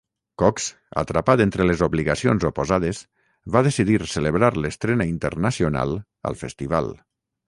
[0.41, 0.61] Cox,
[1.01, 3.01] atrapat entre les obligacions oposades,
[3.55, 5.95] va decidir celebrar l'estrena internacional
[6.31, 6.91] al festival.